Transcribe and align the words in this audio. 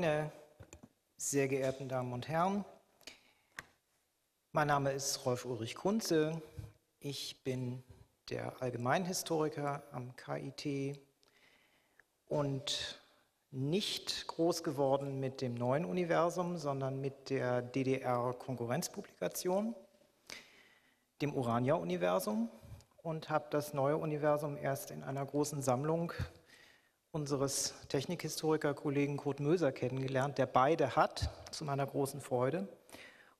Meine 0.00 0.30
sehr 1.16 1.48
geehrten 1.48 1.88
Damen 1.88 2.12
und 2.12 2.28
Herren, 2.28 2.64
mein 4.52 4.68
Name 4.68 4.92
ist 4.92 5.26
Rolf 5.26 5.44
Ulrich 5.44 5.74
Kunze. 5.74 6.40
Ich 7.00 7.42
bin 7.42 7.82
der 8.30 8.62
Allgemeinhistoriker 8.62 9.82
am 9.90 10.14
KIT 10.14 11.00
und 12.28 13.02
nicht 13.50 14.28
groß 14.28 14.62
geworden 14.62 15.18
mit 15.18 15.40
dem 15.40 15.54
neuen 15.54 15.84
Universum, 15.84 16.58
sondern 16.58 17.00
mit 17.00 17.28
der 17.28 17.60
DDR-Konkurrenzpublikation, 17.60 19.74
dem 21.20 21.34
Urania-Universum 21.34 22.48
und 22.98 23.30
habe 23.30 23.46
das 23.50 23.74
neue 23.74 23.96
Universum 23.96 24.56
erst 24.56 24.92
in 24.92 25.02
einer 25.02 25.26
großen 25.26 25.60
Sammlung 25.60 26.12
unseres 27.12 27.74
Technikhistoriker-Kollegen 27.88 29.16
Kurt 29.16 29.40
Möser 29.40 29.72
kennengelernt, 29.72 30.38
der 30.38 30.46
beide 30.46 30.96
hat, 30.96 31.30
zu 31.50 31.64
meiner 31.64 31.86
großen 31.86 32.20
Freude. 32.20 32.68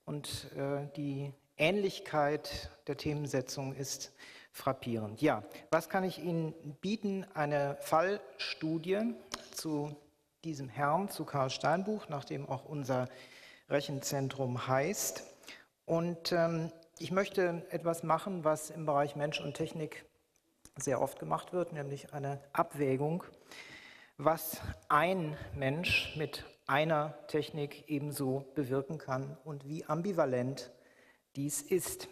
Und 0.05 0.51
äh, 0.57 0.87
die 0.97 1.33
Ähnlichkeit 1.57 2.71
der 2.87 2.97
Themensetzung 2.97 3.75
ist 3.75 4.13
frappierend. 4.53 5.21
Ja, 5.21 5.43
was 5.71 5.89
kann 5.89 6.05
ich 6.05 6.19
Ihnen 6.19 6.55
bieten? 6.81 7.27
Eine 7.35 7.77
Fallstudie 7.81 9.15
zu 9.53 9.95
diesem 10.45 10.69
Herrn, 10.69 11.09
zu 11.09 11.25
Karl 11.25 11.51
Steinbuch, 11.51 12.09
nach 12.09 12.25
dem 12.25 12.49
auch 12.49 12.65
unser 12.65 13.09
Rechenzentrum 13.69 14.67
heißt. 14.67 15.25
Und 15.85 16.33
ähm, 16.33 16.73
ich 16.99 17.11
möchte 17.11 17.67
etwas 17.71 18.03
machen, 18.03 18.45
was 18.45 18.71
im 18.71 18.87
Bereich 18.87 19.15
Mensch 19.15 19.41
und 19.41 19.55
Technik 19.55 20.05
sehr 20.77 21.01
oft 21.01 21.19
gemacht 21.19 21.53
wird, 21.53 21.73
nämlich 21.73 22.13
eine 22.13 22.41
Abwägung, 22.53 23.25
was 24.19 24.61
ein 24.89 25.37
Mensch 25.55 26.17
mit 26.17 26.45
einer 26.67 27.15
Technik 27.29 27.85
ebenso 27.89 28.45
bewirken 28.57 28.99
kann 28.99 29.39
und 29.45 29.69
wie 29.69 29.85
ambivalent 29.85 30.73
dies 31.37 31.63
ist. 31.63 32.09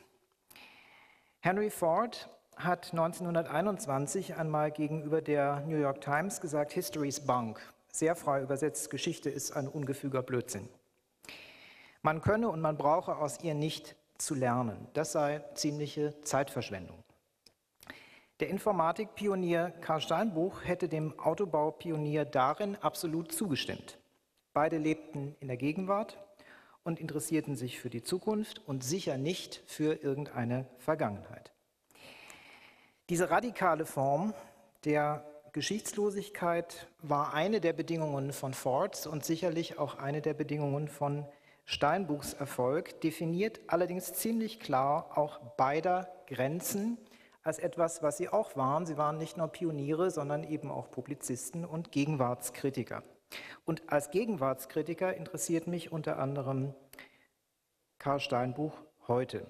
Henry 1.40 1.68
Ford 1.68 2.30
hat 2.56 2.92
1921 2.92 4.36
einmal 4.36 4.70
gegenüber 4.70 5.20
der 5.20 5.60
New 5.66 5.76
York 5.76 6.00
Times 6.00 6.40
gesagt, 6.40 6.72
History's 6.72 7.18
Bunk. 7.18 7.60
Sehr 7.90 8.14
frei 8.14 8.40
übersetzt, 8.40 8.88
Geschichte 8.90 9.28
ist 9.28 9.56
ein 9.56 9.66
ungefüger 9.66 10.22
Blödsinn. 10.22 10.68
Man 12.02 12.20
könne 12.20 12.50
und 12.50 12.60
man 12.60 12.76
brauche 12.76 13.16
aus 13.16 13.42
ihr 13.42 13.54
nicht 13.54 13.96
zu 14.16 14.36
lernen. 14.36 14.86
Das 14.94 15.10
sei 15.10 15.42
ziemliche 15.54 16.20
Zeitverschwendung. 16.22 17.02
Der 18.40 18.50
Informatikpionier 18.50 19.72
Karl 19.80 20.02
Steinbuch 20.02 20.62
hätte 20.62 20.90
dem 20.90 21.18
Autobaupionier 21.18 22.26
darin 22.26 22.76
absolut 22.82 23.32
zugestimmt. 23.32 23.98
Beide 24.52 24.76
lebten 24.76 25.34
in 25.40 25.48
der 25.48 25.56
Gegenwart 25.56 26.18
und 26.84 27.00
interessierten 27.00 27.56
sich 27.56 27.80
für 27.80 27.88
die 27.88 28.02
Zukunft 28.02 28.60
und 28.66 28.84
sicher 28.84 29.16
nicht 29.16 29.62
für 29.66 30.02
irgendeine 30.02 30.66
Vergangenheit. 30.76 31.50
Diese 33.08 33.30
radikale 33.30 33.86
Form 33.86 34.34
der 34.84 35.24
Geschichtslosigkeit 35.52 36.88
war 37.00 37.32
eine 37.32 37.62
der 37.62 37.72
Bedingungen 37.72 38.34
von 38.34 38.52
Fords 38.52 39.06
und 39.06 39.24
sicherlich 39.24 39.78
auch 39.78 39.96
eine 39.96 40.20
der 40.20 40.34
Bedingungen 40.34 40.88
von 40.88 41.24
Steinbuchs 41.64 42.34
Erfolg, 42.34 43.00
definiert 43.00 43.60
allerdings 43.66 44.12
ziemlich 44.12 44.60
klar 44.60 45.16
auch 45.16 45.38
beider 45.56 46.12
Grenzen 46.26 46.98
als 47.46 47.58
etwas, 47.60 48.02
was 48.02 48.16
sie 48.16 48.28
auch 48.28 48.56
waren. 48.56 48.86
Sie 48.86 48.98
waren 48.98 49.18
nicht 49.18 49.36
nur 49.36 49.48
Pioniere, 49.48 50.10
sondern 50.10 50.42
eben 50.42 50.70
auch 50.70 50.90
Publizisten 50.90 51.64
und 51.64 51.92
Gegenwartskritiker. 51.92 53.02
Und 53.64 53.90
als 53.90 54.10
Gegenwartskritiker 54.10 55.14
interessiert 55.14 55.66
mich 55.66 55.92
unter 55.92 56.18
anderem 56.18 56.74
Karl 57.98 58.20
Steinbuch 58.20 58.72
heute. 59.06 59.46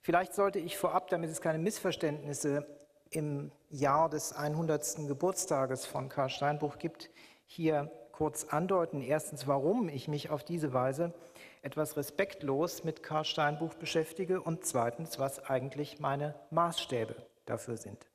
Vielleicht 0.00 0.34
sollte 0.34 0.58
ich 0.58 0.76
vorab, 0.76 1.08
damit 1.08 1.30
es 1.30 1.40
keine 1.40 1.58
Missverständnisse 1.58 2.66
im 3.10 3.52
Jahr 3.68 4.08
des 4.08 4.32
100. 4.32 5.06
Geburtstages 5.06 5.86
von 5.86 6.08
Karl 6.08 6.30
Steinbruch 6.30 6.78
gibt, 6.78 7.10
hier 7.46 7.90
kurz 8.10 8.44
andeuten. 8.44 9.02
Erstens, 9.02 9.46
warum 9.46 9.88
ich 9.88 10.08
mich 10.08 10.30
auf 10.30 10.42
diese 10.42 10.72
Weise 10.72 11.14
etwas 11.62 11.96
respektlos 11.96 12.84
mit 12.84 13.02
Karl 13.02 13.24
Steinbuch 13.24 13.74
beschäftige 13.74 14.42
und 14.42 14.64
zweitens, 14.66 15.18
was 15.18 15.44
eigentlich 15.44 16.00
meine 16.00 16.34
Maßstäbe 16.50 17.16
dafür 17.46 17.76
sind. 17.76 18.06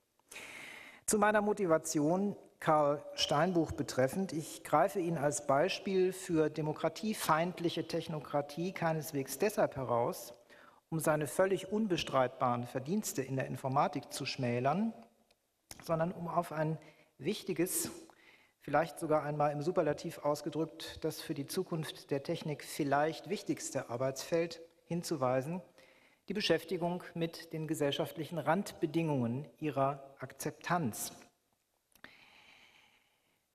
Zu 1.06 1.18
meiner 1.18 1.42
Motivation 1.42 2.36
Karl 2.60 3.04
Steinbuch 3.14 3.72
betreffend. 3.72 4.34
Ich 4.34 4.64
greife 4.64 5.00
ihn 5.00 5.18
als 5.18 5.46
Beispiel 5.46 6.12
für 6.12 6.50
demokratiefeindliche 6.50 7.88
Technokratie 7.88 8.72
keineswegs 8.72 9.38
deshalb 9.38 9.76
heraus, 9.76 10.34
um 10.90 11.00
seine 11.00 11.28
völlig 11.28 11.72
unbestreitbaren 11.72 12.66
Verdienste 12.66 13.22
in 13.22 13.36
der 13.36 13.46
Informatik 13.46 14.12
zu 14.12 14.26
schmälern, 14.26 14.94
sondern 15.84 16.12
um 16.12 16.28
auf 16.28 16.52
ein 16.52 16.78
wichtiges, 17.20 17.92
vielleicht 18.68 19.00
sogar 19.00 19.24
einmal 19.24 19.54
im 19.54 19.62
Superlativ 19.62 20.18
ausgedrückt, 20.26 21.02
das 21.02 21.22
für 21.22 21.34
die 21.34 21.46
Zukunft 21.46 22.12
der 22.12 22.22
Technik 22.22 22.66
vielleicht 22.66 23.30
wichtigste 23.30 23.90
Arbeitsfeld 23.90 24.62
hinzuweisen, 24.84 25.62
die 26.28 26.34
Beschäftigung 26.34 27.02
mit 27.14 27.54
den 27.54 27.70
gesellschaftlichen 27.70 28.38
Randbedingungen 28.38 29.48
ihrer 29.62 30.04
Akzeptanz. 30.20 31.14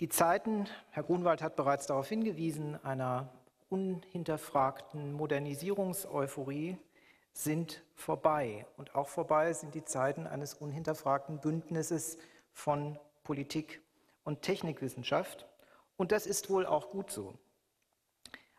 Die 0.01 0.09
Zeiten, 0.09 0.67
Herr 0.89 1.03
Grunwald 1.03 1.43
hat 1.43 1.57
bereits 1.57 1.87
darauf 1.87 2.09
hingewiesen, 2.09 2.83
einer 2.83 3.29
unhinterfragten 3.69 5.13
Modernisierungseuphorie 5.13 6.79
sind 7.35 7.85
vorbei. 7.97 8.65
Und 8.79 8.95
auch 8.95 9.09
vorbei 9.09 9.53
sind 9.53 9.75
die 9.75 9.85
Zeiten 9.85 10.27
eines 10.27 10.55
unhinterfragten 10.55 11.39
Bündnisses 11.39 12.17
von 12.51 12.99
Politik 13.25 13.83
und 14.25 14.43
Technikwissenschaft. 14.43 15.47
Und 15.97 16.13
das 16.13 16.27
ist 16.27 16.51
wohl 16.51 16.67
auch 16.67 16.91
gut 16.91 17.11
so. 17.11 17.35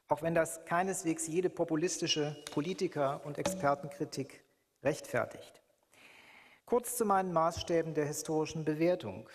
Auch 0.07 0.21
wenn 0.21 0.35
das 0.35 0.65
keineswegs 0.65 1.27
jede 1.27 1.49
populistische 1.49 2.43
Politiker- 2.51 3.21
und 3.25 3.37
Expertenkritik 3.37 4.43
rechtfertigt. 4.83 5.61
Kurz 6.65 6.97
zu 6.97 7.05
meinen 7.05 7.33
Maßstäben 7.33 7.93
der 7.93 8.05
historischen 8.05 8.65
Bewertung. 8.65 9.29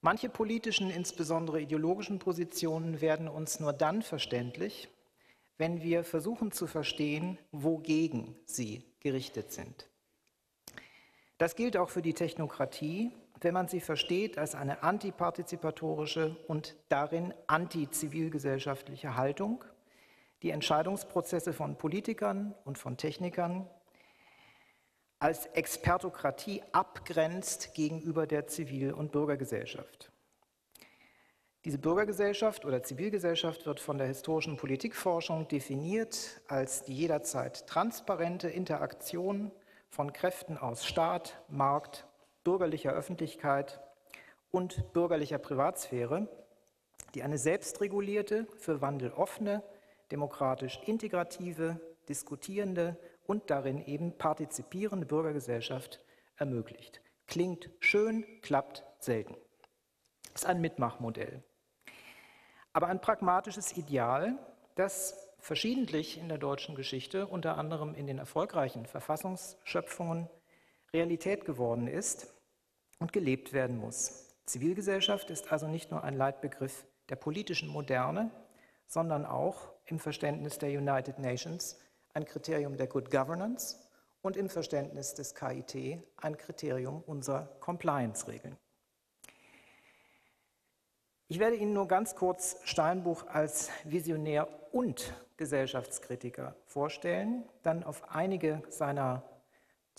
Manche 0.00 0.28
politischen, 0.28 0.90
insbesondere 0.90 1.60
ideologischen 1.60 2.18
Positionen 2.18 3.00
werden 3.00 3.28
uns 3.28 3.60
nur 3.60 3.72
dann 3.72 4.02
verständlich, 4.02 4.88
wenn 5.58 5.82
wir 5.82 6.04
versuchen 6.04 6.52
zu 6.52 6.66
verstehen, 6.66 7.38
wogegen 7.52 8.34
sie 8.46 8.82
gerichtet 9.00 9.52
sind. 9.52 9.90
Das 11.36 11.54
gilt 11.54 11.76
auch 11.76 11.90
für 11.90 12.02
die 12.02 12.14
Technokratie, 12.14 13.12
wenn 13.40 13.54
man 13.54 13.68
sie 13.68 13.80
versteht 13.80 14.38
als 14.38 14.54
eine 14.54 14.82
antipardizipatorische 14.82 16.36
und 16.46 16.76
darin 16.88 17.32
antizivilgesellschaftliche 17.46 19.16
Haltung, 19.16 19.64
die 20.42 20.50
Entscheidungsprozesse 20.50 21.52
von 21.52 21.76
Politikern 21.76 22.54
und 22.64 22.78
von 22.78 22.96
Technikern 22.96 23.68
als 25.18 25.46
Expertokratie 25.46 26.62
abgrenzt 26.72 27.74
gegenüber 27.74 28.26
der 28.26 28.46
Zivil- 28.46 28.94
und 28.94 29.12
Bürgergesellschaft. 29.12 30.10
Diese 31.66 31.76
Bürgergesellschaft 31.76 32.64
oder 32.64 32.82
Zivilgesellschaft 32.82 33.66
wird 33.66 33.80
von 33.80 33.98
der 33.98 34.06
historischen 34.06 34.56
Politikforschung 34.56 35.46
definiert 35.46 36.40
als 36.48 36.84
die 36.84 36.94
jederzeit 36.94 37.66
transparente 37.66 38.48
Interaktion 38.48 39.52
von 39.90 40.14
Kräften 40.14 40.56
aus 40.56 40.86
Staat, 40.86 41.38
Markt, 41.48 42.06
bürgerlicher 42.44 42.92
Öffentlichkeit 42.92 43.80
und 44.50 44.92
bürgerlicher 44.92 45.38
Privatsphäre, 45.38 46.28
die 47.14 47.22
eine 47.22 47.38
selbstregulierte, 47.38 48.46
für 48.56 48.80
Wandel 48.80 49.12
offene, 49.12 49.62
demokratisch 50.10 50.80
integrative, 50.86 51.80
diskutierende 52.08 52.96
und 53.26 53.50
darin 53.50 53.84
eben 53.84 54.16
partizipierende 54.16 55.06
Bürgergesellschaft 55.06 56.00
ermöglicht. 56.36 57.00
Klingt 57.26 57.70
schön, 57.78 58.24
klappt 58.42 58.84
selten. 58.98 59.36
Ist 60.34 60.46
ein 60.46 60.60
Mitmachmodell 60.60 61.44
aber 62.72 62.88
ein 62.88 63.00
pragmatisches 63.00 63.76
Ideal, 63.76 64.38
das 64.74 65.28
verschiedentlich 65.38 66.18
in 66.18 66.28
der 66.28 66.38
deutschen 66.38 66.74
Geschichte, 66.74 67.26
unter 67.26 67.56
anderem 67.56 67.94
in 67.94 68.06
den 68.06 68.18
erfolgreichen 68.18 68.86
Verfassungsschöpfungen, 68.86 70.28
Realität 70.94 71.44
geworden 71.44 71.86
ist 71.86 72.32
und 72.98 73.12
gelebt 73.12 73.52
werden 73.52 73.78
muss. 73.78 74.28
Zivilgesellschaft 74.46 75.30
ist 75.30 75.52
also 75.52 75.68
nicht 75.68 75.90
nur 75.90 76.02
ein 76.02 76.16
Leitbegriff 76.16 76.84
der 77.08 77.16
politischen 77.16 77.68
Moderne, 77.68 78.30
sondern 78.86 79.24
auch 79.24 79.72
im 79.86 79.98
Verständnis 80.00 80.58
der 80.58 80.70
United 80.70 81.18
Nations 81.18 81.78
ein 82.12 82.24
Kriterium 82.24 82.76
der 82.76 82.88
Good 82.88 83.10
Governance 83.10 83.76
und 84.22 84.36
im 84.36 84.48
Verständnis 84.48 85.14
des 85.14 85.34
KIT 85.34 86.02
ein 86.16 86.36
Kriterium 86.36 87.02
unserer 87.06 87.46
Compliance-Regeln. 87.60 88.56
Ich 91.28 91.38
werde 91.38 91.54
Ihnen 91.54 91.72
nur 91.72 91.86
ganz 91.86 92.16
kurz 92.16 92.56
Steinbuch 92.64 93.28
als 93.28 93.70
Visionär 93.84 94.48
und 94.72 95.14
Gesellschaftskritiker 95.36 96.56
vorstellen, 96.66 97.48
dann 97.62 97.84
auf 97.84 98.10
einige 98.10 98.62
seiner 98.68 99.22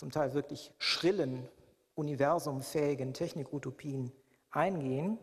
zum 0.01 0.09
Teil 0.09 0.33
wirklich 0.33 0.73
schrillen, 0.79 1.47
universumfähigen 1.93 3.13
Technikutopien 3.13 4.11
eingehen, 4.49 5.19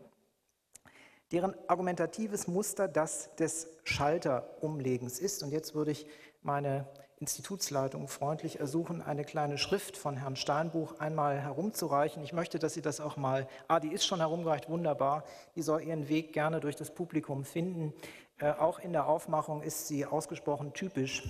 deren 1.33 1.53
argumentatives 1.67 2.47
Muster 2.47 2.87
das 2.87 3.35
des 3.35 3.67
Schalterumlegens 3.83 5.19
ist. 5.19 5.43
Und 5.43 5.51
jetzt 5.51 5.75
würde 5.75 5.91
ich 5.91 6.07
meine 6.41 6.87
Institutsleitung 7.17 8.07
freundlich 8.07 8.61
ersuchen, 8.61 9.01
eine 9.01 9.25
kleine 9.25 9.57
Schrift 9.57 9.97
von 9.97 10.15
Herrn 10.15 10.37
Steinbuch 10.37 10.97
einmal 11.01 11.41
herumzureichen. 11.41 12.23
Ich 12.23 12.31
möchte, 12.31 12.57
dass 12.57 12.73
Sie 12.73 12.81
das 12.81 13.01
auch 13.01 13.17
mal, 13.17 13.49
ah, 13.67 13.81
die 13.81 13.91
ist 13.91 14.05
schon 14.05 14.19
herumgereicht, 14.19 14.69
wunderbar, 14.69 15.25
die 15.55 15.61
soll 15.61 15.81
ihren 15.81 16.07
Weg 16.07 16.31
gerne 16.31 16.61
durch 16.61 16.77
das 16.77 16.95
Publikum 16.95 17.43
finden. 17.43 17.93
Äh, 18.37 18.53
auch 18.53 18.79
in 18.79 18.93
der 18.93 19.07
Aufmachung 19.07 19.61
ist 19.61 19.89
sie 19.89 20.05
ausgesprochen 20.05 20.71
typisch 20.71 21.27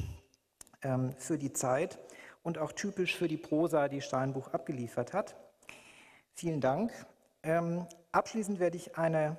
ähm, 0.83 1.15
für 1.17 1.39
die 1.39 1.51
Zeit 1.51 1.97
und 2.43 2.57
auch 2.57 2.71
typisch 2.71 3.15
für 3.15 3.27
die 3.27 3.37
Prosa, 3.37 3.87
die 3.87 4.01
Steinbuch 4.01 4.49
abgeliefert 4.49 5.13
hat. 5.13 5.35
Vielen 6.33 6.61
Dank. 6.61 6.91
Ähm, 7.43 7.85
abschließend 8.11 8.59
werde 8.59 8.77
ich 8.77 8.97
eine, 8.97 9.37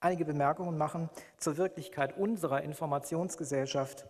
einige 0.00 0.24
Bemerkungen 0.24 0.76
machen 0.76 1.10
zur 1.38 1.56
Wirklichkeit 1.56 2.16
unserer 2.16 2.62
Informationsgesellschaft 2.62 4.06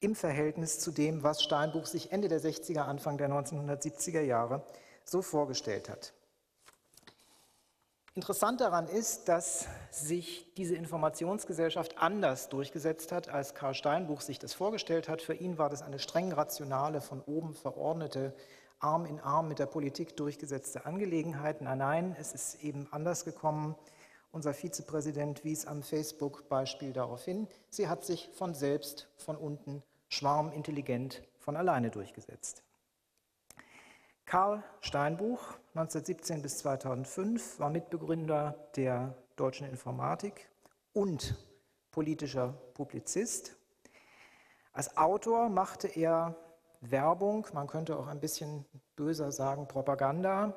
im 0.00 0.16
Verhältnis 0.16 0.80
zu 0.80 0.90
dem, 0.90 1.22
was 1.22 1.42
Steinbuch 1.42 1.86
sich 1.86 2.10
Ende 2.10 2.28
der 2.28 2.40
60er, 2.40 2.80
Anfang 2.80 3.18
der 3.18 3.30
1970er 3.30 4.20
Jahre 4.20 4.64
so 5.04 5.22
vorgestellt 5.22 5.88
hat. 5.88 6.12
Interessant 8.14 8.60
daran 8.60 8.88
ist, 8.88 9.28
dass 9.28 9.66
sich 9.90 10.52
diese 10.58 10.74
Informationsgesellschaft 10.74 11.96
anders 11.96 12.50
durchgesetzt 12.50 13.10
hat, 13.10 13.30
als 13.30 13.54
Karl 13.54 13.72
Steinbuch 13.72 14.20
sich 14.20 14.38
das 14.38 14.52
vorgestellt 14.52 15.08
hat. 15.08 15.22
Für 15.22 15.32
ihn 15.32 15.56
war 15.56 15.70
das 15.70 15.80
eine 15.80 15.98
streng 15.98 16.30
rationale, 16.30 17.00
von 17.00 17.22
oben 17.22 17.54
verordnete, 17.54 18.34
Arm 18.80 19.06
in 19.06 19.18
Arm 19.18 19.48
mit 19.48 19.60
der 19.60 19.66
Politik 19.66 20.14
durchgesetzte 20.14 20.84
Angelegenheit. 20.84 21.62
Nein, 21.62 21.78
nein, 21.78 22.16
es 22.20 22.34
ist 22.34 22.62
eben 22.62 22.86
anders 22.90 23.24
gekommen. 23.24 23.76
Unser 24.30 24.52
Vizepräsident 24.52 25.42
wies 25.42 25.66
am 25.66 25.82
Facebook-Beispiel 25.82 26.92
darauf 26.92 27.24
hin. 27.24 27.48
Sie 27.70 27.88
hat 27.88 28.04
sich 28.04 28.28
von 28.34 28.54
selbst, 28.54 29.08
von 29.16 29.38
unten 29.38 29.82
schwarmintelligent 30.08 31.22
von 31.38 31.56
alleine 31.56 31.90
durchgesetzt. 31.90 32.62
Karl 34.24 34.62
Steinbuch, 34.80 35.40
1917 35.74 36.42
bis 36.42 36.58
2005, 36.58 37.58
war 37.58 37.70
Mitbegründer 37.70 38.56
der 38.76 39.14
deutschen 39.36 39.66
Informatik 39.66 40.48
und 40.92 41.36
politischer 41.90 42.54
Publizist. 42.74 43.56
Als 44.72 44.96
Autor 44.96 45.48
machte 45.48 45.88
er 45.88 46.34
Werbung, 46.80 47.46
man 47.52 47.66
könnte 47.66 47.96
auch 47.96 48.06
ein 48.06 48.20
bisschen 48.20 48.64
böser 48.96 49.32
sagen 49.32 49.68
Propaganda, 49.68 50.56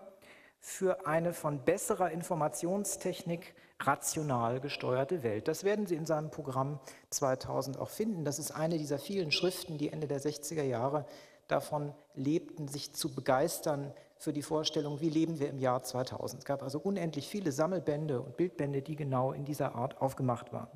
für 0.60 1.06
eine 1.06 1.34
von 1.34 1.64
besserer 1.64 2.12
Informationstechnik 2.12 3.54
rational 3.80 4.60
gesteuerte 4.60 5.22
Welt. 5.22 5.48
Das 5.48 5.64
werden 5.64 5.86
Sie 5.86 5.96
in 5.96 6.06
seinem 6.06 6.32
Programm 6.32 6.80
2000 7.12 7.78
auch 7.78 7.90
finden. 7.90 8.26
Das 8.26 8.40
ist 8.40 8.52
eine 8.52 8.78
dieser 8.78 8.98
vielen 8.98 9.32
Schriften, 9.32 9.78
die 9.78 9.92
Ende 9.92 10.08
der 10.08 10.22
60er 10.22 10.64
Jahre 10.64 11.06
davon 11.48 11.94
lebten, 12.14 12.68
sich 12.68 12.94
zu 12.94 13.14
begeistern 13.14 13.94
für 14.18 14.34
die 14.34 14.42
Vorstellung, 14.42 15.02
wie 15.02 15.10
leben 15.10 15.40
wir 15.40 15.50
im 15.50 15.60
Jahr 15.60 15.84
2000. 15.84 16.42
Es 16.42 16.46
gab 16.46 16.64
also 16.64 16.80
unendlich 16.80 17.28
viele 17.28 17.52
Sammelbände 17.52 18.22
und 18.22 18.38
Bildbände, 18.38 18.82
die 18.82 18.96
genau 18.96 19.32
in 19.32 19.46
dieser 19.46 19.76
Art 19.76 20.02
aufgemacht 20.02 20.54
waren. 20.54 20.70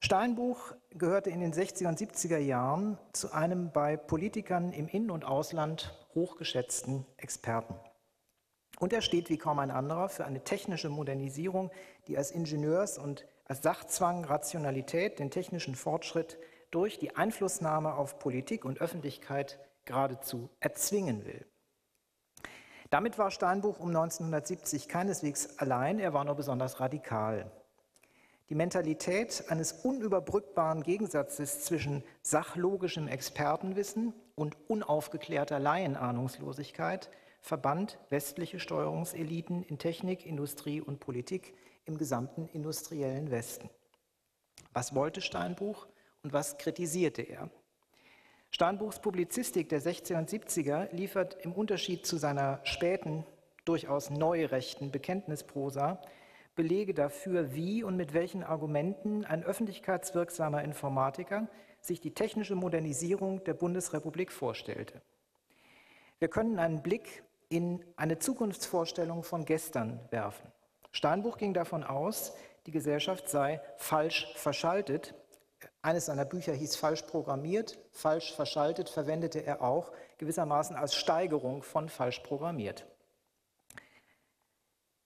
Steinbuch 0.00 0.72
gehörte 0.90 1.28
in 1.28 1.40
den 1.40 1.52
60er 1.52 1.88
und 1.88 1.98
70er 1.98 2.38
Jahren 2.38 2.98
zu 3.12 3.32
einem 3.32 3.72
bei 3.72 3.96
Politikern 3.96 4.72
im 4.72 4.88
In- 4.88 5.10
und 5.10 5.24
Ausland 5.24 5.94
hochgeschätzten 6.14 7.04
Experten. 7.16 7.74
Und 8.78 8.92
er 8.92 9.02
steht 9.02 9.28
wie 9.28 9.38
kaum 9.38 9.58
ein 9.58 9.72
anderer 9.72 10.08
für 10.08 10.24
eine 10.24 10.44
technische 10.44 10.88
Modernisierung, 10.88 11.70
die 12.06 12.16
als 12.16 12.32
Ingenieurs- 12.32 12.96
und 12.96 13.26
als 13.44 13.62
Sachzwang 13.62 14.24
Rationalität 14.24 15.18
den 15.18 15.30
technischen 15.30 15.74
Fortschritt 15.74 16.38
durch 16.70 16.98
die 16.98 17.16
Einflussnahme 17.16 17.94
auf 17.94 18.18
Politik 18.18 18.64
und 18.64 18.80
Öffentlichkeit 18.80 19.58
geradezu 19.84 20.50
erzwingen 20.60 21.24
will. 21.24 21.46
Damit 22.90 23.18
war 23.18 23.30
Steinbuch 23.30 23.80
um 23.80 23.88
1970 23.88 24.88
keineswegs 24.88 25.58
allein, 25.58 25.98
er 25.98 26.14
war 26.14 26.24
nur 26.24 26.34
besonders 26.34 26.80
radikal. 26.80 27.50
Die 28.48 28.54
Mentalität 28.54 29.44
eines 29.48 29.72
unüberbrückbaren 29.72 30.82
Gegensatzes 30.82 31.64
zwischen 31.64 32.02
sachlogischem 32.22 33.06
Expertenwissen 33.06 34.14
und 34.36 34.56
unaufgeklärter 34.68 35.58
Laienahnungslosigkeit 35.58 37.10
verband 37.42 37.98
westliche 38.08 38.58
Steuerungseliten 38.58 39.62
in 39.64 39.78
Technik, 39.78 40.24
Industrie 40.24 40.80
und 40.80 40.98
Politik 40.98 41.54
im 41.84 41.98
gesamten 41.98 42.48
industriellen 42.48 43.30
Westen. 43.30 43.68
Was 44.72 44.94
wollte 44.94 45.20
Steinbuch 45.20 45.86
und 46.22 46.32
was 46.32 46.58
kritisierte 46.58 47.22
er? 47.22 47.50
Steinbuchs 48.50 49.00
Publizistik 49.00 49.68
der 49.68 49.82
60er 49.82 50.18
und 50.18 50.30
70er 50.30 50.92
liefert 50.94 51.36
im 51.44 51.52
Unterschied 51.52 52.06
zu 52.06 52.16
seiner 52.16 52.60
späten, 52.64 53.24
durchaus 53.64 54.08
neurechten 54.08 54.90
Bekenntnisprosa 54.90 56.00
Belege 56.58 56.92
dafür, 56.92 57.54
wie 57.54 57.84
und 57.84 57.96
mit 57.96 58.14
welchen 58.14 58.42
Argumenten 58.42 59.24
ein 59.24 59.44
öffentlichkeitswirksamer 59.44 60.64
Informatiker 60.64 61.46
sich 61.80 62.00
die 62.00 62.14
technische 62.14 62.56
Modernisierung 62.56 63.44
der 63.44 63.54
Bundesrepublik 63.54 64.32
vorstellte. 64.32 65.00
Wir 66.18 66.26
können 66.26 66.58
einen 66.58 66.82
Blick 66.82 67.22
in 67.48 67.84
eine 67.94 68.18
Zukunftsvorstellung 68.18 69.22
von 69.22 69.44
gestern 69.44 70.00
werfen. 70.10 70.50
Steinbuch 70.90 71.38
ging 71.38 71.54
davon 71.54 71.84
aus, 71.84 72.34
die 72.66 72.72
Gesellschaft 72.72 73.28
sei 73.28 73.60
falsch 73.76 74.26
verschaltet. 74.34 75.14
Eines 75.80 76.06
seiner 76.06 76.24
Bücher 76.24 76.52
hieß 76.52 76.76
falsch 76.76 77.02
programmiert, 77.02 77.78
falsch 77.92 78.34
verschaltet 78.34 78.88
verwendete 78.88 79.44
er 79.44 79.62
auch 79.62 79.92
gewissermaßen 80.18 80.74
als 80.74 80.96
Steigerung 80.96 81.62
von 81.62 81.88
falsch 81.88 82.20
programmiert. 82.20 82.86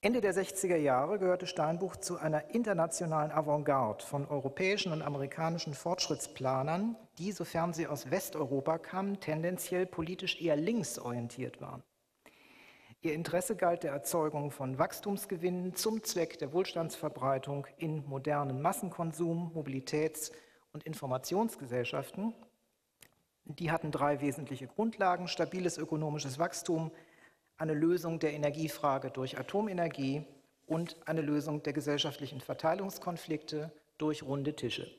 Ende 0.01 0.21
der 0.21 0.35
60er 0.35 0.77
Jahre 0.77 1.19
gehörte 1.21 1.47
Steinbuch 1.47 1.95
zu 1.95 2.17
einer 2.17 2.53
internationalen 2.53 3.31
Avantgarde 3.31 4.05
von 4.05 4.27
europäischen 4.27 4.93
und 4.93 5.03
amerikanischen 5.03 5.75
Fortschrittsplanern, 5.75 6.97
die, 7.19 7.31
sofern 7.31 7.73
sie 7.73 7.87
aus 7.87 8.11
Westeuropa 8.11 8.79
kamen, 8.79 9.21
tendenziell 9.21 9.87
politisch 9.87 10.41
eher 10.41 10.57
linksorientiert 10.57 11.61
waren. 11.61 11.85
Ihr 13.03 13.15
Interesse 13.15 13.55
galt 13.55 13.85
der 13.85 13.93
Erzeugung 13.93 14.51
von 14.51 14.79
Wachstumsgewinnen 14.79 15.75
zum 15.75 16.03
Zweck 16.03 16.39
der 16.39 16.53
Wohlstandsverbreitung 16.53 17.67
in 17.77 18.05
modernen 18.07 18.61
Massenkonsum, 18.63 19.53
Mobilitäts- 19.55 20.33
und 20.73 20.85
Informationsgesellschaften. 20.85 22.35
Die 23.45 23.71
hatten 23.71 23.91
drei 23.91 24.21
wesentliche 24.21 24.67
Grundlagen, 24.67 25.29
stabiles 25.29 25.79
ökonomisches 25.79 26.39
Wachstum, 26.39 26.91
eine 27.57 27.75
Lösung 27.75 28.19
der 28.19 28.33
Energiefrage 28.33 29.11
durch 29.11 29.39
Atomenergie 29.39 30.25
und 30.67 30.97
eine 31.07 31.21
Lösung 31.21 31.63
der 31.63 31.73
gesellschaftlichen 31.73 32.41
Verteilungskonflikte 32.41 33.73
durch 33.99 34.23
runde 34.23 34.55
Tische. 34.57 34.91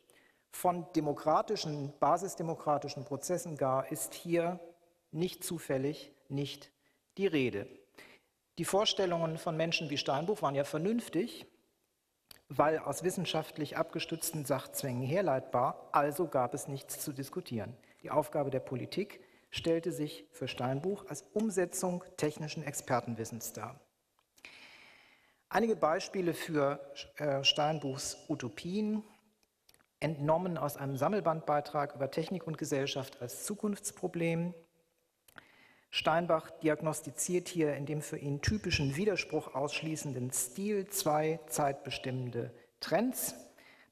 Von 0.51 0.85
demokratischen, 0.95 1.93
basisdemokratischen 1.99 3.05
Prozessen 3.05 3.57
gar 3.57 3.91
ist 3.91 4.13
hier 4.13 4.59
nicht 5.11 5.43
zufällig 5.43 6.11
nicht 6.29 6.71
die 7.17 7.27
Rede. 7.27 7.67
Die 8.59 8.65
Vorstellungen 8.65 9.37
von 9.37 9.57
Menschen 9.57 9.89
wie 9.89 9.97
Steinbuch 9.97 10.41
waren 10.41 10.55
ja 10.55 10.63
vernünftig, 10.63 11.47
weil 12.49 12.79
aus 12.79 13.03
wissenschaftlich 13.03 13.77
abgestützten 13.77 14.45
Sachzwängen 14.45 15.03
herleitbar, 15.03 15.89
also 15.91 16.27
gab 16.27 16.53
es 16.53 16.67
nichts 16.67 16.99
zu 16.99 17.13
diskutieren. 17.13 17.75
Die 18.01 18.11
Aufgabe 18.11 18.49
der 18.49 18.59
Politik 18.59 19.23
stellte 19.49 19.91
sich 19.91 20.25
für 20.31 20.47
Steinbuch 20.47 21.05
als 21.07 21.23
Umsetzung 21.33 22.03
technischen 22.17 22.63
Expertenwissens 22.63 23.53
dar. 23.53 23.79
Einige 25.49 25.75
Beispiele 25.75 26.33
für 26.33 26.79
äh, 27.17 27.43
Steinbuchs 27.43 28.17
Utopien, 28.27 29.03
entnommen 30.03 30.57
aus 30.57 30.75
einem 30.75 30.97
Sammelbandbeitrag 30.97 31.95
über 31.95 32.11
Technik 32.11 32.45
und 32.45 32.57
Gesellschaft 32.57 33.21
als 33.21 33.45
Zukunftsproblem. 33.45 34.53
Steinbach 35.95 36.49
diagnostiziert 36.49 37.47
hier 37.47 37.75
in 37.75 37.85
dem 37.85 38.01
für 38.01 38.17
ihn 38.17 38.41
typischen 38.41 38.95
Widerspruch 38.95 39.53
ausschließenden 39.53 40.31
Stil 40.31 40.87
zwei 40.87 41.39
zeitbestimmende 41.45 42.51
Trends. 42.79 43.35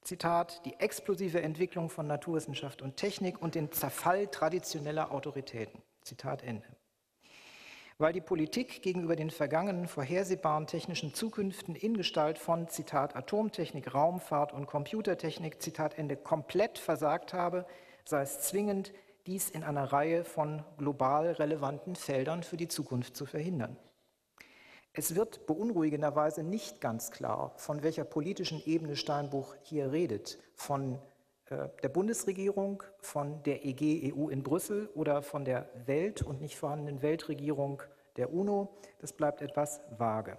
Zitat, 0.01 0.65
die 0.65 0.73
explosive 0.79 1.43
Entwicklung 1.43 1.91
von 1.91 2.07
Naturwissenschaft 2.07 2.81
und 2.81 2.97
Technik 2.97 3.39
und 3.39 3.53
den 3.53 3.71
Zerfall 3.71 4.25
traditioneller 4.25 5.11
Autoritäten. 5.11 5.79
Zitat 6.01 6.41
Ende. 6.41 6.65
weil 7.99 8.13
die 8.13 8.21
Politik 8.21 8.81
gegenüber 8.81 9.15
den 9.15 9.29
vergangenen 9.29 9.87
vorhersehbaren 9.87 10.65
technischen 10.65 11.13
Zukünften 11.13 11.75
in 11.75 11.95
Gestalt 11.95 12.39
von, 12.39 12.67
Zitat, 12.67 13.15
Atomtechnik, 13.15 13.93
Raumfahrt 13.93 14.53
und 14.53 14.65
Computertechnik, 14.65 15.61
Zitat 15.61 15.99
Ende, 15.99 16.17
komplett 16.17 16.79
versagt 16.79 17.31
habe, 17.31 17.67
sei 18.05 18.23
es 18.23 18.41
zwingend, 18.41 18.91
dies 19.27 19.49
in 19.49 19.63
einer 19.63 19.91
Reihe 19.91 20.23
von 20.23 20.63
global 20.77 21.31
relevanten 21.31 21.95
Feldern 21.95 22.43
für 22.43 22.57
die 22.57 22.67
Zukunft 22.67 23.15
zu 23.15 23.25
verhindern. 23.25 23.77
Es 24.93 25.15
wird 25.15 25.45
beunruhigenderweise 25.47 26.43
nicht 26.43 26.81
ganz 26.81 27.11
klar, 27.11 27.53
von 27.55 27.81
welcher 27.81 28.03
politischen 28.03 28.61
Ebene 28.65 28.97
Steinbuch 28.97 29.55
hier 29.63 29.91
redet. 29.91 30.37
Von 30.55 30.99
äh, 31.45 31.69
der 31.81 31.89
Bundesregierung, 31.89 32.83
von 32.99 33.41
der 33.43 33.65
EG 33.65 34.13
EU 34.13 34.27
in 34.27 34.43
Brüssel 34.43 34.89
oder 34.93 35.21
von 35.21 35.45
der 35.45 35.69
Welt- 35.85 36.23
und 36.23 36.41
nicht 36.41 36.57
vorhandenen 36.57 37.01
Weltregierung 37.01 37.81
der 38.17 38.33
UNO. 38.33 38.75
Das 38.99 39.13
bleibt 39.13 39.41
etwas 39.41 39.79
vage. 39.97 40.37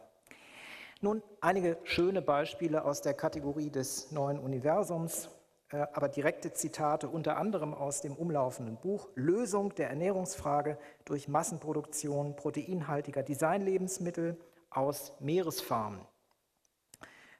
Nun 1.00 1.22
einige 1.40 1.78
schöne 1.84 2.22
Beispiele 2.22 2.84
aus 2.84 3.00
der 3.00 3.14
Kategorie 3.14 3.70
des 3.70 4.12
neuen 4.12 4.38
Universums, 4.38 5.30
aber 5.72 6.08
direkte 6.08 6.52
Zitate 6.52 7.08
unter 7.08 7.36
anderem 7.36 7.74
aus 7.74 8.00
dem 8.00 8.14
umlaufenden 8.14 8.76
Buch 8.76 9.08
Lösung 9.14 9.74
der 9.74 9.88
Ernährungsfrage 9.90 10.78
durch 11.04 11.28
Massenproduktion 11.28 12.36
proteinhaltiger 12.36 13.22
Designlebensmittel 13.22 14.38
aus 14.70 15.12
Meeresfarmen. 15.20 16.00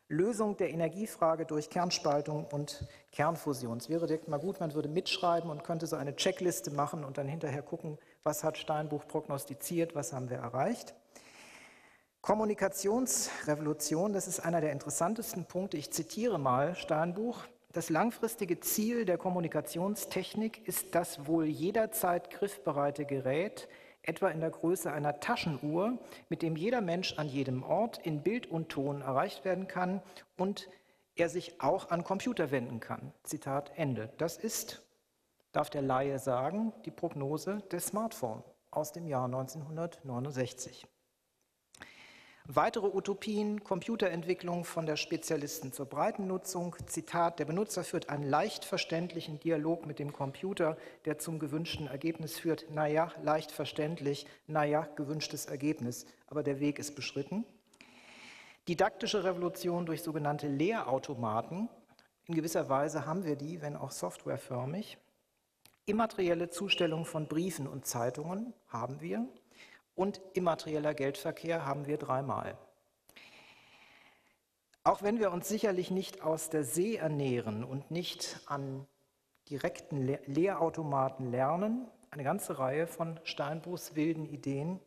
Lösung 0.09 0.59
der 0.59 0.71
Energiefrage 0.71 1.47
durch 1.47 1.71
Kernspaltung 1.71 2.45
und 2.45 2.87
Kernfusion. 3.13 3.79
Es 3.79 3.89
wäre 3.89 4.07
direkt 4.07 4.29
mal 4.29 4.39
gut, 4.39 4.61
man 4.61 4.75
würde 4.75 4.89
mitschreiben 4.89 5.49
und 5.51 5.65
könnte 5.65 5.87
so 5.87 5.97
eine 5.97 6.15
Checkliste 6.15 6.71
machen 6.71 7.03
und 7.03 7.17
dann 7.17 7.29
hinterher 7.29 7.63
gucken, 7.63 7.99
was 8.23 8.45
hat 8.45 8.59
Steinbuch 8.59 9.07
prognostiziert, 9.07 9.95
was 9.95 10.13
haben 10.13 10.29
wir 10.29 10.37
erreicht. 10.37 10.95
Kommunikationsrevolution, 12.21 14.13
das 14.13 14.29
ist 14.29 14.41
einer 14.41 14.61
der 14.61 14.73
interessantesten 14.73 15.47
Punkte. 15.47 15.79
Ich 15.79 15.91
zitiere 15.93 16.39
mal 16.39 16.77
Steinbuch. 16.77 17.39
Das 17.73 17.89
langfristige 17.89 18.61
Ziel 18.61 19.07
der 19.07 19.17
Kommunikationstechnik 19.17 20.69
ist 20.69 20.95
das 20.95 21.27
wohl 21.27 21.47
jederzeit 21.47 22.29
griffbereite 22.29 23.07
Gerät, 23.07 23.67
etwa 24.03 24.29
in 24.29 24.41
der 24.41 24.51
Größe 24.51 24.93
einer 24.93 25.21
Taschenuhr, 25.21 25.99
mit 26.29 26.43
dem 26.43 26.55
jeder 26.55 26.83
Mensch 26.83 27.19
an 27.19 27.29
jedem 27.29 27.63
Ort 27.63 27.97
in 28.05 28.23
Bild 28.23 28.47
und 28.47 28.69
Ton 28.69 29.01
erreicht 29.01 29.47
werden 29.47 29.69
kann 29.69 30.03
und 30.37 30.69
er 31.15 31.31
sich 31.31 31.63
auch 31.63 31.91
an 31.91 32.05
Computer 32.05 32.51
wenden 32.51 32.79
kann. 32.79 33.15
Zitat 33.23 33.73
Ende. 33.77 34.13
Das 34.19 34.37
ist, 34.37 34.83
darf 35.53 35.71
der 35.71 35.83
Laie 35.83 36.19
sagen, 36.19 36.75
die 36.85 36.91
Prognose 36.91 37.63
des 37.71 37.87
Smartphone 37.87 38.43
aus 38.71 38.93
dem 38.93 39.07
Jahr 39.07 39.25
1969. 39.25 40.87
Weitere 42.49 42.89
Utopien, 42.89 43.63
Computerentwicklung 43.63 44.65
von 44.65 44.85
der 44.85 44.97
Spezialisten 44.97 45.73
zur 45.73 45.87
breiten 45.87 46.27
Nutzung. 46.27 46.75
Zitat, 46.87 47.39
der 47.39 47.45
Benutzer 47.45 47.85
führt 47.85 48.09
einen 48.09 48.25
leicht 48.25 48.65
verständlichen 48.65 49.39
Dialog 49.39 49.87
mit 49.87 50.01
dem 50.01 50.13
Computer, 50.13 50.77
der 51.05 51.21
zum 51.21 51.39
gewünschten 51.39 51.87
Ergebnis 51.87 52.41
führt. 52.41 52.67
Naja, 52.69 53.13
leicht 53.23 53.53
verständlich, 53.53 54.27
naja, 54.49 54.89
gewünschtes 54.97 55.47
Ergebnis, 55.47 56.05
aber 56.27 56.43
der 56.43 56.59
Weg 56.59 56.81
ist 56.81 56.97
beschritten. 56.97 57.45
Didaktische 58.67 59.23
Revolution 59.23 59.87
durch 59.87 60.03
sogenannte 60.03 60.49
Lehrautomaten. 60.49 61.69
In 62.27 62.35
gewisser 62.35 62.69
Weise 62.69 63.07
haben 63.07 63.25
wir 63.25 63.37
die, 63.37 63.63
wenn 63.63 63.77
auch 63.77 63.93
softwareförmig. 63.93 64.99
Immaterielle 65.87 66.51
Zustellung 66.51 67.05
von 67.05 67.29
Briefen 67.29 67.69
und 67.69 67.87
Zeitungen 67.87 68.53
haben 68.67 69.01
wir 69.01 69.29
und 69.95 70.21
immaterieller 70.35 70.95
Geldverkehr 70.95 71.67
haben 71.67 71.87
wir 71.87 71.99
dreimal. 71.99 72.57
Auch 74.85 75.03
wenn 75.03 75.21
wir 75.21 75.31
uns 75.31 75.49
sicherlich 75.49 75.91
nicht 75.91 76.23
aus 76.23 76.51
der 76.51 76.65
See 76.65 76.97
ernähren 76.97 77.63
und 77.63 77.91
nicht 77.91 78.41
an 78.47 78.87
direkten 79.49 80.05
Le 80.07 80.19
Lehrautomaten 80.27 81.31
lernen, 81.31 81.89
eine 82.11 82.25
ganze 82.25 82.59
Reihe 82.59 82.87
von 82.87 83.21
Steinbruchs 83.23 83.95
wilden 83.95 84.27
Ideen 84.27 84.81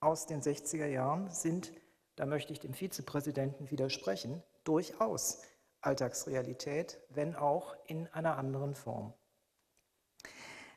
aus 0.00 0.26
den 0.26 0.42
60er 0.42 0.86
Jahren 0.86 1.30
sind, 1.30 1.72
da 2.16 2.26
möchte 2.26 2.52
ich 2.52 2.60
dem 2.60 2.74
Vizepräsidenten 2.74 3.70
widersprechen, 3.70 4.42
durchaus 4.64 5.42
Alltagsrealität, 5.80 6.98
wenn 7.08 7.34
auch 7.34 7.74
in 7.86 8.06
einer 8.08 8.38
anderen 8.38 8.74
Form. 8.74 9.12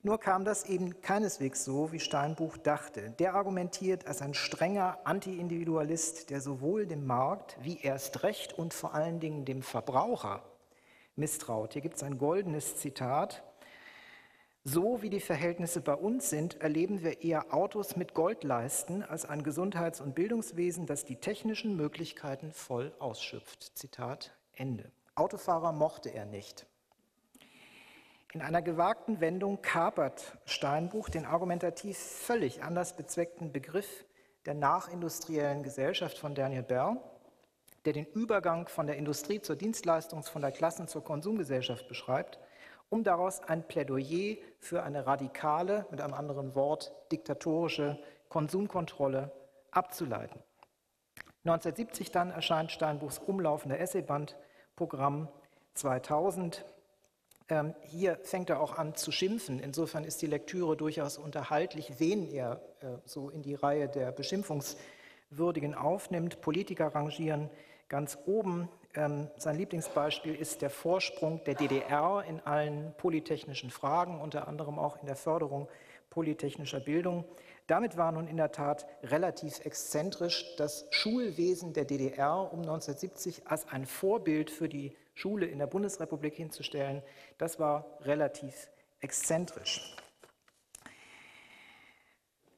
Nur 0.05 0.19
kam 0.19 0.45
das 0.45 0.65
eben 0.69 1.01
keineswegs 1.01 1.65
so, 1.65 1.91
wie 1.91 1.99
Steinbuch 1.99 2.57
dachte. 2.57 3.09
Der 3.17 3.33
argumentiert 3.33 4.05
als 4.05 4.21
ein 4.21 4.35
strenger 4.35 4.99
Anti-Individualist, 5.03 6.29
der 6.29 6.41
sowohl 6.41 6.85
dem 6.85 7.07
Markt 7.07 7.57
wie 7.63 7.79
erst 7.79 8.21
recht 8.21 8.53
und 8.53 8.75
vor 8.75 8.93
allen 8.93 9.19
Dingen 9.19 9.45
dem 9.45 9.63
Verbraucher 9.63 10.43
misstraut. 11.15 11.73
Hier 11.73 11.81
gibt 11.81 11.95
es 11.95 12.03
ein 12.03 12.19
goldenes 12.19 12.77
Zitat. 12.77 13.43
So 14.63 15.01
wie 15.01 15.09
die 15.09 15.19
Verhältnisse 15.19 15.81
bei 15.81 15.95
uns 15.95 16.29
sind, 16.29 16.61
erleben 16.61 17.01
wir 17.01 17.23
eher 17.23 17.51
Autos 17.51 17.95
mit 17.95 18.13
Goldleisten 18.13 19.01
als 19.01 19.25
ein 19.25 19.41
Gesundheits- 19.41 20.01
und 20.01 20.13
Bildungswesen, 20.13 20.85
das 20.85 21.05
die 21.05 21.15
technischen 21.15 21.75
Möglichkeiten 21.75 22.51
voll 22.51 22.93
ausschöpft. 22.99 23.75
Zitat 23.75 24.37
Ende. 24.53 24.91
Autofahrer 25.15 25.71
mochte 25.71 26.13
er 26.13 26.27
nicht. 26.27 26.67
In 28.35 28.41
einer 28.41 28.61
gewagten 28.61 29.21
Wendung 29.21 29.61
kapert 29.61 30.37
Steinbuch 30.43 31.07
den 31.07 31.25
argumentativ 31.25 31.97
völlig 31.97 32.61
anders 32.63 32.97
bezweckten 32.97 33.53
Begriff 33.53 34.03
der 34.45 34.55
nachindustriellen 34.55 35.63
Gesellschaft 35.63 36.17
von 36.17 36.35
Daniel 36.35 36.63
Bell, 36.63 36.97
der 37.85 37.93
den 37.93 38.05
Übergang 38.05 38.67
von 38.67 38.87
der 38.87 38.97
Industrie 38.97 39.39
zur 39.39 39.55
Dienstleistungs-, 39.55 40.29
von 40.29 40.41
der 40.41 40.51
Klassen- 40.51 40.89
zur 40.89 41.01
Konsumgesellschaft 41.01 41.87
beschreibt, 41.87 42.37
um 42.89 43.05
daraus 43.05 43.39
ein 43.39 43.65
Plädoyer 43.65 44.35
für 44.59 44.83
eine 44.83 45.07
radikale, 45.07 45.85
mit 45.89 46.01
einem 46.01 46.13
anderen 46.13 46.55
Wort 46.55 46.91
diktatorische 47.13 47.97
Konsumkontrolle 48.27 49.31
abzuleiten. 49.71 50.43
1970 51.45 52.11
dann 52.11 52.31
erscheint 52.31 52.73
Steinbuchs 52.73 53.17
umlaufender 53.17 53.79
Essayband 53.79 54.35
Programm 54.75 55.29
2000 55.75 56.65
ähm, 57.49 57.75
hier 57.81 58.17
fängt 58.23 58.49
er 58.49 58.59
auch 58.59 58.77
an 58.77 58.95
zu 58.95 59.11
schimpfen. 59.11 59.59
Insofern 59.59 60.03
ist 60.03 60.21
die 60.21 60.27
Lektüre 60.27 60.75
durchaus 60.75 61.17
unterhaltlich, 61.17 61.93
wen 61.99 62.27
er 62.31 62.61
äh, 62.81 62.87
so 63.05 63.29
in 63.29 63.43
die 63.43 63.53
Reihe 63.55 63.87
der 63.87 64.11
Beschimpfungswürdigen 64.11 65.75
aufnimmt. 65.75 66.41
Politiker 66.41 66.87
rangieren 66.87 67.49
ganz 67.87 68.17
oben. 68.25 68.67
Ähm, 68.95 69.29
sein 69.37 69.57
Lieblingsbeispiel 69.57 70.33
ist 70.33 70.61
der 70.61 70.71
Vorsprung 70.71 71.43
der 71.43 71.53
DDR 71.53 72.23
in 72.27 72.39
allen 72.39 72.93
polytechnischen 72.97 73.69
Fragen, 73.69 74.19
unter 74.19 74.47
anderem 74.47 74.79
auch 74.79 74.99
in 74.99 75.05
der 75.05 75.15
Förderung 75.15 75.67
polytechnischer 76.09 76.79
Bildung. 76.79 77.25
Damit 77.67 77.97
war 77.97 78.11
nun 78.11 78.27
in 78.27 78.37
der 78.37 78.51
Tat 78.51 78.85
relativ 79.03 79.59
exzentrisch 79.65 80.55
das 80.55 80.87
Schulwesen 80.91 81.73
der 81.73 81.85
DDR 81.85 82.51
um 82.51 82.59
1970 82.59 83.47
als 83.47 83.67
ein 83.67 83.85
Vorbild 83.85 84.49
für 84.49 84.69
die 84.69 84.95
Schule 85.15 85.47
in 85.47 85.59
der 85.59 85.67
Bundesrepublik 85.67 86.35
hinzustellen, 86.35 87.01
das 87.37 87.59
war 87.59 87.97
relativ 88.01 88.69
exzentrisch. 88.99 89.95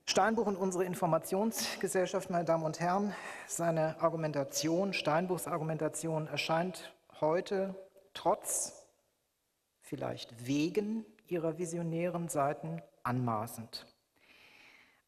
Steinbuch 0.05 0.47
und 0.47 0.55
unsere 0.55 0.83
Informationsgesellschaft, 0.83 2.29
meine 2.29 2.45
Damen 2.45 2.63
und 2.63 2.79
Herren, 2.79 3.13
seine 3.45 4.01
Argumentation, 4.01 4.93
Steinbuchs 4.93 5.47
Argumentation 5.47 6.27
erscheint 6.27 6.93
heute 7.21 7.75
trotz, 8.13 8.87
vielleicht 9.81 10.47
wegen 10.47 11.05
ihrer 11.27 11.57
visionären 11.57 12.29
Seiten 12.29 12.81
anmaßend. 13.03 13.85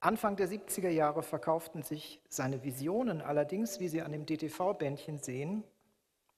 Anfang 0.01 0.35
der 0.35 0.47
70er 0.47 0.89
Jahre 0.89 1.23
verkauften 1.23 1.81
sich 1.81 2.21
seine 2.29 2.63
Visionen 2.63 3.21
allerdings, 3.21 3.79
wie 3.79 3.89
Sie 3.89 4.01
an 4.01 4.11
dem 4.11 4.25
DTV-Bändchen 4.25 5.19
sehen, 5.19 5.63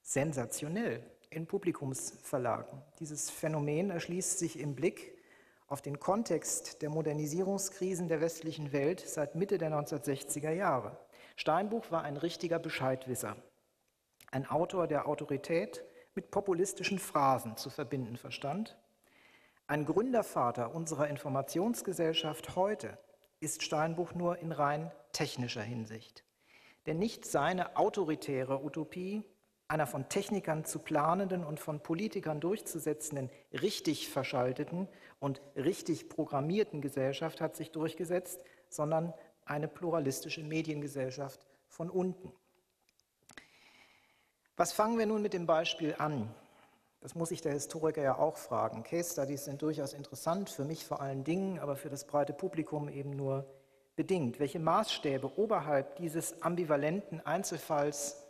sensationell 0.01 1.03
in 1.29 1.47
Publikumsverlagen. 1.47 2.81
Dieses 2.99 3.29
Phänomen 3.29 3.89
erschließt 3.89 4.39
sich 4.39 4.59
im 4.59 4.75
Blick 4.75 5.17
auf 5.67 5.81
den 5.81 5.99
Kontext 5.99 6.81
der 6.81 6.89
Modernisierungskrisen 6.89 8.09
der 8.09 8.19
westlichen 8.19 8.73
Welt 8.73 8.99
seit 8.99 9.35
Mitte 9.35 9.57
der 9.57 9.71
1960er 9.71 10.51
Jahre. 10.51 10.97
Steinbuch 11.37 11.91
war 11.91 12.03
ein 12.03 12.17
richtiger 12.17 12.59
Bescheidwisser, 12.59 13.37
ein 14.31 14.45
Autor, 14.45 14.87
der 14.87 15.07
Autorität 15.07 15.83
mit 16.13 16.29
populistischen 16.29 16.99
Phrasen 16.99 17.55
zu 17.55 17.69
verbinden 17.69 18.17
verstand. 18.17 18.77
Ein 19.67 19.85
Gründervater 19.85 20.75
unserer 20.75 21.07
Informationsgesellschaft 21.07 22.57
heute 22.57 22.97
ist 23.39 23.63
Steinbuch 23.63 24.13
nur 24.13 24.39
in 24.39 24.51
rein 24.51 24.91
technischer 25.13 25.63
Hinsicht. 25.63 26.25
Denn 26.85 26.99
nicht 26.99 27.25
seine 27.25 27.77
autoritäre 27.77 28.63
Utopie 28.63 29.23
einer 29.71 29.87
von 29.87 30.09
Technikern 30.09 30.65
zu 30.65 30.79
planenden 30.79 31.45
und 31.45 31.57
von 31.57 31.79
Politikern 31.79 32.41
durchzusetzenden 32.41 33.29
richtig 33.53 34.09
verschalteten 34.09 34.89
und 35.19 35.41
richtig 35.55 36.09
programmierten 36.09 36.81
Gesellschaft 36.81 37.39
hat 37.39 37.55
sich 37.55 37.71
durchgesetzt, 37.71 38.41
sondern 38.67 39.13
eine 39.45 39.69
pluralistische 39.69 40.43
Mediengesellschaft 40.43 41.47
von 41.69 41.89
unten. 41.89 42.33
Was 44.57 44.73
fangen 44.73 44.99
wir 44.99 45.05
nun 45.05 45.21
mit 45.21 45.31
dem 45.31 45.45
Beispiel 45.45 45.95
an? 45.97 46.29
Das 46.99 47.15
muss 47.15 47.29
sich 47.29 47.39
der 47.39 47.53
Historiker 47.53 48.01
ja 48.01 48.17
auch 48.17 48.35
fragen. 48.35 48.83
Case 48.83 49.13
Studies 49.13 49.45
sind 49.45 49.61
durchaus 49.61 49.93
interessant, 49.93 50.49
für 50.49 50.65
mich 50.65 50.83
vor 50.83 51.01
allen 51.01 51.23
Dingen, 51.23 51.59
aber 51.59 51.77
für 51.77 51.89
das 51.89 52.05
breite 52.05 52.33
Publikum 52.33 52.89
eben 52.89 53.11
nur 53.11 53.45
bedingt. 53.95 54.37
Welche 54.41 54.59
Maßstäbe 54.59 55.37
oberhalb 55.37 55.95
dieses 55.95 56.41
ambivalenten 56.41 57.25
Einzelfalls 57.25 58.27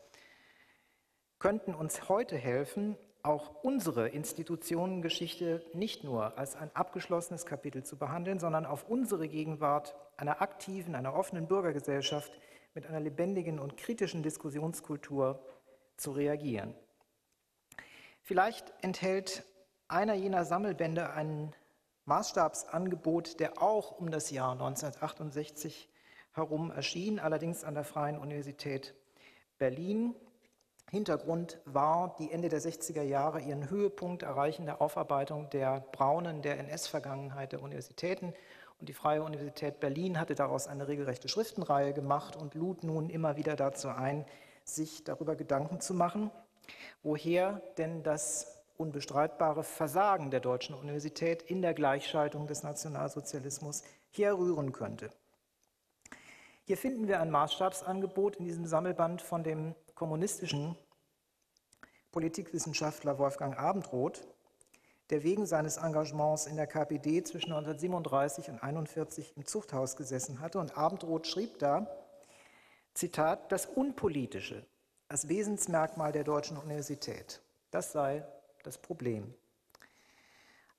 könnten 1.41 1.73
uns 1.73 2.07
heute 2.07 2.37
helfen, 2.37 2.95
auch 3.23 3.63
unsere 3.63 4.07
Institutionengeschichte 4.09 5.65
nicht 5.73 6.03
nur 6.03 6.37
als 6.37 6.55
ein 6.55 6.69
abgeschlossenes 6.75 7.47
Kapitel 7.47 7.83
zu 7.83 7.97
behandeln, 7.97 8.39
sondern 8.39 8.67
auf 8.67 8.87
unsere 8.87 9.27
Gegenwart 9.27 9.95
einer 10.17 10.43
aktiven, 10.43 10.93
einer 10.93 11.15
offenen 11.15 11.47
Bürgergesellschaft 11.47 12.31
mit 12.75 12.85
einer 12.85 12.99
lebendigen 12.99 13.57
und 13.57 13.75
kritischen 13.75 14.21
Diskussionskultur 14.21 15.43
zu 15.97 16.11
reagieren. 16.11 16.75
Vielleicht 18.21 18.71
enthält 18.83 19.43
einer 19.87 20.13
jener 20.13 20.45
Sammelbände 20.45 21.09
ein 21.09 21.55
Maßstabsangebot, 22.05 23.39
der 23.39 23.63
auch 23.63 23.97
um 23.97 24.11
das 24.11 24.29
Jahr 24.29 24.51
1968 24.51 25.89
herum 26.33 26.69
erschien, 26.69 27.19
allerdings 27.19 27.63
an 27.63 27.73
der 27.73 27.83
Freien 27.83 28.19
Universität 28.19 28.93
Berlin. 29.57 30.13
Hintergrund 30.91 31.61
war 31.63 32.17
die 32.19 32.33
Ende 32.33 32.49
der 32.49 32.59
60er 32.59 33.01
Jahre 33.01 33.39
ihren 33.39 33.69
Höhepunkt 33.69 34.23
erreichende 34.23 34.81
Aufarbeitung 34.81 35.49
der 35.49 35.79
braunen, 35.93 36.41
der 36.41 36.59
NS-Vergangenheit 36.59 37.53
der 37.53 37.63
Universitäten. 37.63 38.33
Und 38.77 38.89
die 38.89 38.93
Freie 38.93 39.23
Universität 39.23 39.79
Berlin 39.79 40.19
hatte 40.19 40.35
daraus 40.35 40.67
eine 40.67 40.89
regelrechte 40.89 41.29
Schriftenreihe 41.29 41.93
gemacht 41.93 42.35
und 42.35 42.55
lud 42.55 42.83
nun 42.83 43.09
immer 43.09 43.37
wieder 43.37 43.55
dazu 43.55 43.87
ein, 43.87 44.25
sich 44.65 45.05
darüber 45.05 45.37
Gedanken 45.37 45.79
zu 45.79 45.93
machen, 45.93 46.29
woher 47.03 47.61
denn 47.77 48.03
das 48.03 48.61
unbestreitbare 48.75 49.63
Versagen 49.63 50.29
der 50.29 50.41
deutschen 50.41 50.75
Universität 50.75 51.41
in 51.41 51.61
der 51.61 51.73
Gleichschaltung 51.73 52.47
des 52.47 52.63
Nationalsozialismus 52.63 53.83
herrühren 54.09 54.73
könnte. 54.73 55.09
Hier 56.65 56.75
finden 56.75 57.07
wir 57.07 57.21
ein 57.21 57.31
Maßstabsangebot 57.31 58.35
in 58.35 58.45
diesem 58.45 58.65
Sammelband 58.65 59.21
von 59.21 59.43
dem 59.43 59.73
kommunistischen 60.01 60.75
Politikwissenschaftler 62.11 63.19
Wolfgang 63.19 63.55
Abendroth, 63.55 64.25
der 65.11 65.21
wegen 65.21 65.45
seines 65.45 65.77
Engagements 65.77 66.47
in 66.47 66.55
der 66.55 66.65
KPD 66.65 67.21
zwischen 67.21 67.53
1937 67.53 68.49
und 68.49 68.63
1941 68.63 69.37
im 69.37 69.45
Zuchthaus 69.45 69.95
gesessen 69.95 70.39
hatte. 70.39 70.57
Und 70.57 70.75
Abendroth 70.75 71.27
schrieb 71.27 71.59
da, 71.59 71.85
Zitat, 72.95 73.51
das 73.51 73.67
Unpolitische 73.67 74.65
als 75.07 75.29
Wesensmerkmal 75.29 76.11
der 76.11 76.23
deutschen 76.23 76.57
Universität, 76.57 77.43
das 77.69 77.91
sei 77.91 78.25
das 78.63 78.79
Problem. 78.79 79.35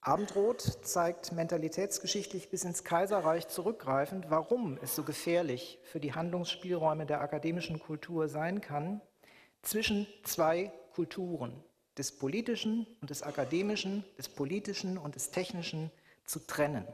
Abendroth 0.00 0.85
zeigt 0.85 1.31
mentalitätsgeschichtlich 1.31 2.50
bis 2.50 2.64
ins 2.64 2.83
Kaiserreich 2.83 3.47
zurückgreifend, 3.47 4.31
warum 4.31 4.81
es 4.83 4.97
so 4.97 5.05
gefährlich 5.05 5.79
für 5.85 6.00
die 6.00 6.12
Handlungsspielräume 6.12 7.07
der 7.07 7.21
akademischen 7.21 7.79
Kultur 7.79 8.26
sein 8.26 8.61
kann, 8.61 9.00
zwischen 9.62 10.07
zwei 10.25 10.73
Kulturen, 10.95 11.62
des 11.97 12.12
Politischen 12.12 12.87
und 13.00 13.11
des 13.11 13.23
Akademischen, 13.23 14.04
des 14.19 14.28
Politischen 14.28 14.99
und 14.99 15.14
des 15.14 15.31
Technischen 15.31 15.90
zu 16.25 16.40
trennen. 16.40 16.87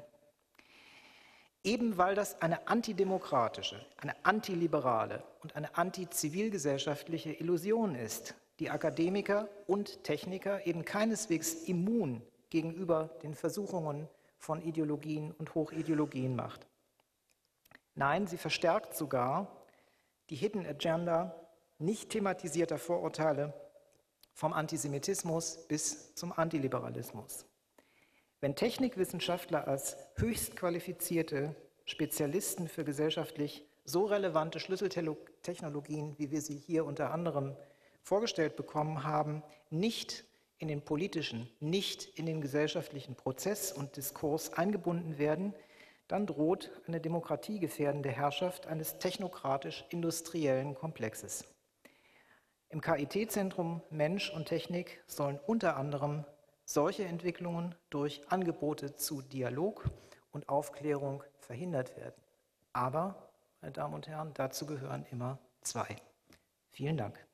Eben 1.64 1.98
weil 1.98 2.14
das 2.14 2.40
eine 2.40 2.68
antidemokratische, 2.68 3.84
eine 3.96 4.14
antiliberale 4.24 5.22
und 5.42 5.56
eine 5.56 5.76
antizivilgesellschaftliche 5.76 7.32
Illusion 7.32 7.94
ist, 7.94 8.34
die 8.58 8.70
Akademiker 8.70 9.48
und 9.66 10.02
Techniker 10.04 10.66
eben 10.66 10.84
keineswegs 10.84 11.52
immun 11.52 12.22
gegenüber 12.50 13.10
den 13.22 13.34
Versuchungen 13.34 14.08
von 14.38 14.62
Ideologien 14.62 15.32
und 15.32 15.54
Hochideologien 15.54 16.34
macht. 16.34 16.66
Nein, 17.94 18.26
sie 18.26 18.38
verstärkt 18.38 18.96
sogar 18.96 19.64
die 20.30 20.36
Hidden 20.36 20.66
Agenda 20.66 21.34
nicht 21.78 22.10
thematisierter 22.10 22.78
Vorurteile 22.78 23.54
vom 24.32 24.52
Antisemitismus 24.52 25.66
bis 25.68 26.14
zum 26.14 26.32
Antiliberalismus. 26.32 27.46
Wenn 28.40 28.54
Technikwissenschaftler 28.54 29.66
als 29.66 29.96
höchst 30.14 30.56
qualifizierte 30.56 31.56
Spezialisten 31.84 32.68
für 32.68 32.84
gesellschaftlich 32.84 33.64
so 33.84 34.04
relevante 34.04 34.60
Schlüsseltechnologien, 34.60 36.18
wie 36.18 36.30
wir 36.30 36.40
sie 36.40 36.56
hier 36.56 36.84
unter 36.84 37.12
anderem 37.12 37.56
vorgestellt 38.02 38.56
bekommen 38.56 39.04
haben, 39.04 39.42
nicht 39.70 40.24
in 40.58 40.68
den 40.68 40.82
politischen, 40.82 41.50
nicht 41.60 42.04
in 42.18 42.26
den 42.26 42.40
gesellschaftlichen 42.40 43.14
Prozess 43.14 43.72
und 43.72 43.96
Diskurs 43.96 44.52
eingebunden 44.52 45.18
werden, 45.18 45.54
dann 46.06 46.26
droht 46.26 46.70
eine 46.86 47.00
demokratiegefährdende 47.00 48.10
Herrschaft 48.10 48.66
eines 48.66 48.98
technokratisch-industriellen 48.98 50.74
Komplexes. 50.74 51.44
Im 52.70 52.82
KIT-Zentrum 52.82 53.82
Mensch 53.88 54.30
und 54.30 54.46
Technik 54.46 55.02
sollen 55.06 55.40
unter 55.46 55.76
anderem 55.76 56.24
solche 56.64 57.04
Entwicklungen 57.04 57.74
durch 57.88 58.20
Angebote 58.30 58.94
zu 58.94 59.22
Dialog 59.22 59.90
und 60.32 60.50
Aufklärung 60.50 61.24
verhindert 61.38 61.96
werden. 61.96 62.22
Aber, 62.74 63.32
meine 63.62 63.72
Damen 63.72 63.94
und 63.94 64.06
Herren, 64.06 64.34
dazu 64.34 64.66
gehören 64.66 65.06
immer 65.10 65.38
zwei. 65.62 65.96
Vielen 66.70 66.98
Dank. 66.98 67.27